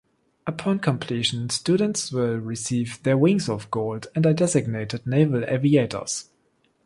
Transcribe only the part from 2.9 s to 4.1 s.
their wings of gold